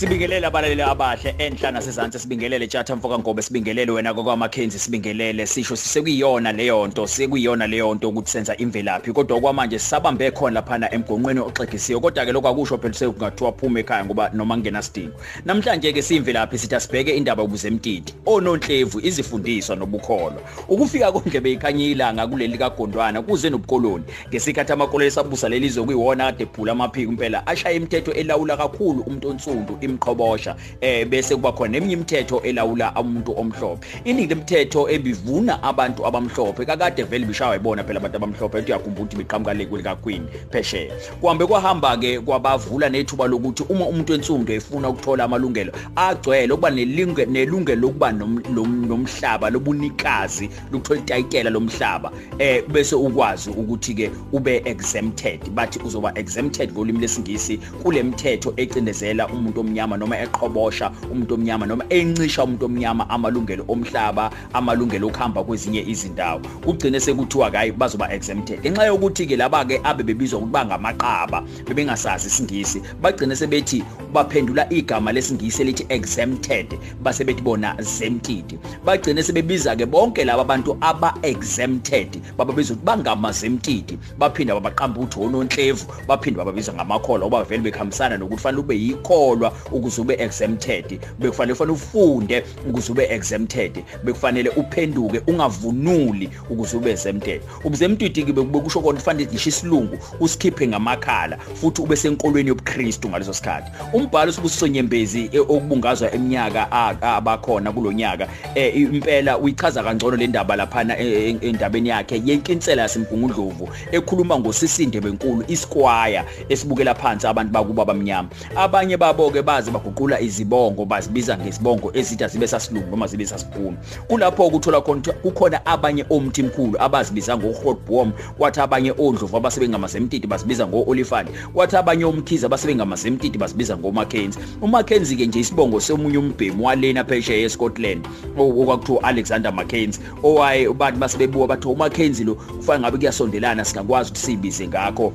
[0.00, 5.76] Sibingelele abalaleli abahle enhla nasezantsi sibingelele Tjatha Mfoka Ngobe sibingelele wena kokwa Mackenzie sibingelele sisho
[5.76, 9.12] sisekuyiyona leyo nto sekuyiyona leyo nto ukuthi senza imvelaphi.
[9.12, 14.04] Kodwa okwamanje sisabambe khona laphana emgonqweni oxegisiwe kodwa ke lokho akusho phela sekungathiwa phuma ekhaya
[14.04, 15.20] ngoba noma ngena sidingo.
[15.44, 20.40] Namhlanje ke simvelaphi sithi asibheke indaba yobuzemtiti onontlevu izifundiswa nobukholwa.
[20.68, 24.04] Ukufika kondlebe ikhanya ilanga kuleli kaGondwana kuze nobukoloni.
[24.28, 29.76] Ngesikhathi amakoloni sabusa lelizwe kuyiwona kade phula amaphiko impela ashaya imithetho elawula kakhulu umuntu onsundu
[29.90, 33.86] imqhobosha eh bese kuba khona eminye imithetho elawula umuntu omhlophe.
[34.04, 39.16] Iningi lemithetho ebivuna abantu abamhlophe kakade vele bishawa ibona phela abantu abamhlophe ethi uyakhumbula ukuthi
[39.16, 40.94] biqhamuka lekule kaQueen phesheya.
[41.20, 47.30] Kuhambe kwahamba ke kwabavula nethuba lokuthi uma umuntu ensundu efuna ukuthola amalungelo agcwele ukuba nelungelo
[47.30, 55.50] nelungelo lokuba nomhlaba lobunikazi lokuthola itayitela lomhlaba eh bese ukwazi ukuthi ke ube exempted.
[55.50, 59.79] Bathi uzoba exempted ngolimi lesingisi kule mithetho ecindezela umuntu omnyama.
[59.86, 66.40] Noma eqhobosha umuntu omnyama noma encisha umuntu omnyama amalungelo omhlaba amalungelo okuhamba kwezinye izindawo.
[66.64, 68.60] Kugcine sekuthiwa hayi bazoba exempted.
[68.60, 75.12] Ngenxa yokuthi ke laba ke abe bebizwa ukuthi bangamaqaba bebengasazi isingisi bagcine sebethi baphendula igama
[75.12, 82.20] lesingisi elithi exempted base bethi bona exempted bagcine sebebiza ke bonke laba bantu aba exempted
[82.36, 83.98] bababizwa ukuthi bangamazemtidi.
[84.18, 90.00] Baphinda babaqamba ukuthi onontlevu baphinda bababiza ngamakholwa oba vele bekhambisana nokuthi fanele ube yikholwa ukuze
[90.00, 97.40] ube exempted bekufanele ufane ufunde ukuze ube exempted bekufanele uphenduke ungavunuli ukuze ube exempted.
[97.64, 103.70] Ubuzemtidi ke bekusho konke kufanele ngisho isilungu usikhiphe ngamakhala futhi ube senkolweni yobuKristu ngaleso sikhathi.
[103.92, 108.28] Umbhalo sibusiso nyembezi okubungazwa eminyaka abakhona kulonyaka
[108.74, 112.22] impela uyichaza kangcono le ndaba laphana endabeni yakhe.
[112.24, 119.70] Yenkinsela yasemgungundlovu ekhuluma ngosisinde benkulu isquire esibukela phansi abantu bakuba bamnyama abanye babo ke baze
[119.70, 123.76] baguqula izibongo bazibiza ngesibongo esithi zibe sasilungu noma zibe sasibhunu
[124.08, 131.28] kulapho ukuthola khona kukhona abanye omthi mkhulu abazibiza ngoHotbom kwathi abanye ondlovu abasebengamazemtiti basibiza ngoOlifant
[131.54, 134.42] kwathi abanye omkhize abasebengamazemtiti basibiza ngoMackenzie.
[134.62, 141.46] uMackenzie ke nje isibongo somunye umbhemu walena phesheya eScotland okwakuthiwa Alexander Mackenzie owaye abantu basebebuka
[141.46, 145.12] bathi uMackenzie lo kufanele ngabe kuyasondelana singakwazi ukuthi sibize ngakho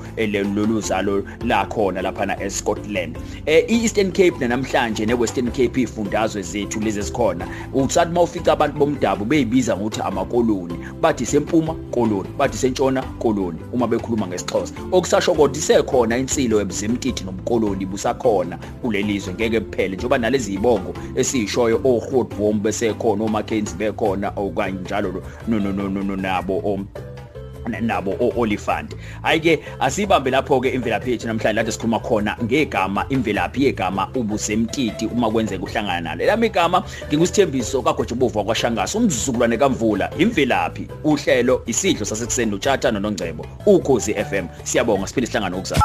[0.55, 3.17] lolu zalo la khona laphana eScotland.
[3.45, 7.47] Eh iEastern Cape namhlanje neWestern Cape ifundazwe zethu lezi esikhona.
[7.73, 14.27] Utsathi mawufica abantu bomdabu beyibiza ngokuthi amakoloni bathi sempuma koloni bathi sentshona koloni uma bekhuluma
[14.27, 14.73] ngesixhosa.
[14.91, 22.59] Okusasho kodwa isekhona insilo yebuzimtiti nobukoloni busakhona kulelizwe ngeke kuphele njengoba nalezi ibongo esiyishoyo oHotbom
[22.59, 26.79] besekhona oMackenzie bekhona okanye njalo no no no no nabo
[27.67, 34.07] nabo oOlifant ayike asibambe lapho ke imvelaphi yethu namhlanje lapho sikhuluma khona ngegama imvelaphi yegama
[34.15, 36.25] ubusemtiti uma kwenzeka uhlangana nalo.
[36.25, 44.47] Lami igama ngingusithembiso kaGojobovu kwaShangasa umzukulwane kaMvula imvelaphi uhlelo isidlo sasekuseni noTshatha noNongcebo ukhozi FM
[44.63, 45.81] siyabonga siphinde sihlangana okuzayo